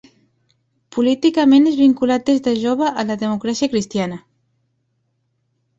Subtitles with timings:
[0.95, 4.23] Políticament és vinculat des de jova a la democràcia cristiana.